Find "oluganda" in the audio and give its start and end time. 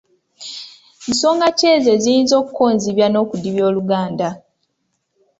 3.69-4.29